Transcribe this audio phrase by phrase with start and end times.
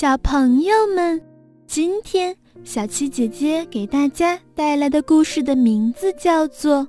[0.00, 1.20] 小朋友们，
[1.66, 6.76] 今天小七姐姐给大家带来的故事的名字叫做《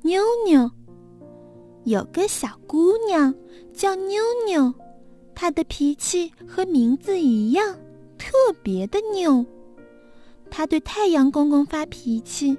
[0.00, 0.60] 妞妞》。
[1.84, 3.34] 有个小姑娘
[3.74, 4.72] 叫妞妞，
[5.34, 7.76] 她的脾气和名字一样，
[8.16, 8.32] 特
[8.62, 9.44] 别的拗。
[10.50, 12.56] 她对太阳公公发脾气：“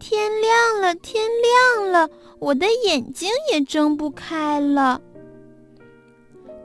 [0.00, 1.24] 天亮了，天
[1.78, 2.10] 亮了，
[2.40, 5.00] 我的眼睛也睁不开了。”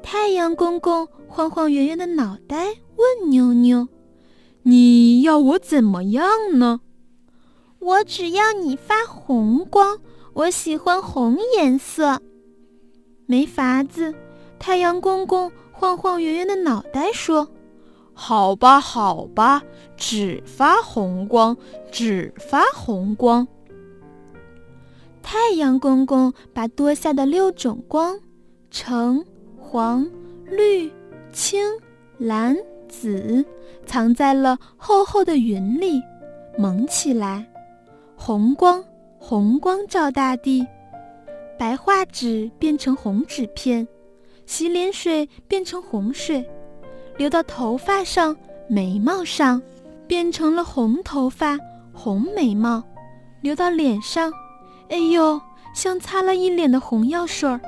[0.04, 3.88] 太阳公公晃晃圆圆的脑袋，问妞妞
[4.64, 6.82] ：“你要我怎么样呢
[7.80, 10.00] ？”“我只要你发红光，
[10.34, 12.22] 我喜欢红颜色。”
[13.26, 14.14] 没法子，
[14.60, 17.48] 太阳公公晃晃圆圆的脑袋说
[18.14, 19.64] ：“好吧，好吧，
[19.96, 21.56] 只发红光，
[21.92, 23.48] 只发红光。”
[25.24, 28.20] 太阳公公把多下的六种光
[28.70, 29.24] 橙。
[29.72, 30.06] 黄、
[30.44, 30.92] 绿、
[31.32, 31.64] 青、
[32.18, 32.58] 蓝、
[32.90, 33.46] 紫，
[33.86, 36.04] 藏在了厚厚的云里，
[36.58, 37.50] 蒙起来。
[38.18, 38.84] 红光，
[39.18, 40.68] 红光照大地，
[41.58, 43.88] 白画纸变成红纸片，
[44.46, 46.46] 洗脸水变成红水，
[47.16, 48.36] 流到头发上、
[48.68, 49.62] 眉毛上，
[50.06, 51.58] 变成了红头发、
[51.94, 52.84] 红眉毛；
[53.40, 54.34] 流到脸上，
[54.90, 55.40] 哎呦，
[55.74, 57.62] 像擦了一脸的红药水儿。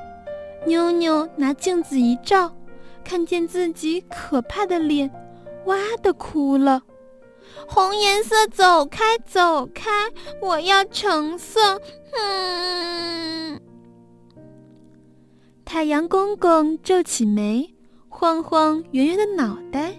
[0.66, 2.56] 妞妞拿镜子一照，
[3.04, 5.10] 看见自己可怕的脸，
[5.66, 6.82] 哇的哭了。
[7.68, 9.92] 红颜色，走开，走开！
[10.42, 11.80] 我要橙色。
[12.18, 13.60] 嗯。
[15.66, 17.74] 太阳公公皱起眉，
[18.08, 19.94] 晃晃圆圆的脑袋，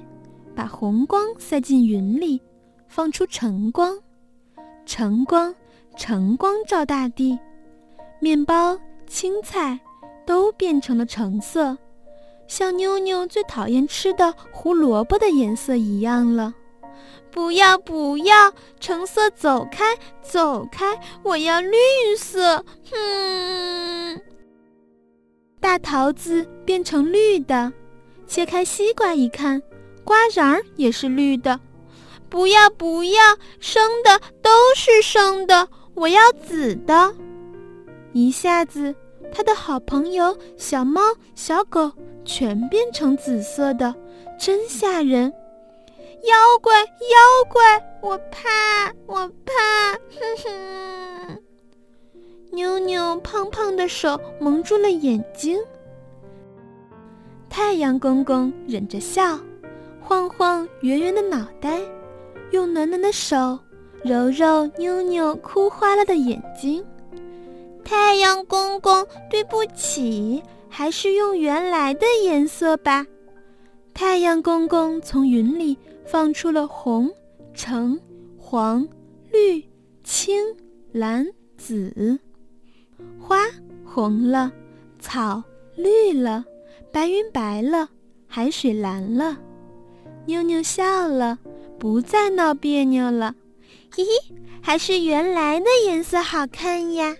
[0.54, 2.40] 把红光塞进云里，
[2.88, 3.98] 放出橙光。
[4.86, 5.54] 橙光，
[5.96, 7.38] 橙光照大地，
[8.20, 9.78] 面包，青菜。
[10.26, 11.76] 都变成了橙色，
[12.46, 16.54] 像妞妞最讨厌吃的胡萝卜的颜色一样了。
[17.30, 21.76] 不要不要，橙色走开走开，我要绿
[22.16, 22.64] 色。
[22.90, 24.20] 哼！
[25.60, 27.72] 大桃子变成绿的，
[28.26, 29.60] 切开西瓜一看，
[30.04, 31.58] 瓜瓤儿也是绿的。
[32.28, 33.20] 不要不要，
[33.58, 37.12] 生的都是生的，我要紫的。
[38.12, 38.94] 一下子。
[39.32, 41.00] 他的好朋友小猫、
[41.34, 41.90] 小狗
[42.24, 43.94] 全变成紫色的，
[44.38, 45.32] 真吓人！
[46.24, 49.92] 妖怪，妖怪，我怕，我怕！
[50.10, 51.42] 哼哼。
[52.52, 55.58] 妞妞胖胖的手蒙住了眼睛。
[57.50, 59.38] 太阳公公忍着笑，
[60.00, 61.80] 晃晃圆圆的脑袋，
[62.52, 63.58] 用暖暖的手
[64.04, 66.84] 揉揉妞妞哭花了的眼睛。
[67.84, 73.06] 太阳公公，对不起，还是用原来的颜色吧。
[73.92, 77.10] 太阳公公从云里放出了红、
[77.54, 78.00] 橙、
[78.38, 78.88] 黄、
[79.30, 79.62] 绿、
[80.02, 80.42] 青、
[80.92, 82.18] 蓝、紫，
[83.20, 83.38] 花
[83.84, 84.50] 红了，
[84.98, 85.42] 草
[85.76, 86.44] 绿了，
[86.90, 87.88] 白云白了，
[88.26, 89.38] 海水蓝了。
[90.26, 91.38] 妞妞笑了，
[91.78, 93.34] 不再闹别扭了。
[93.96, 94.06] 咦，
[94.60, 97.16] 还是原来的颜色好看呀。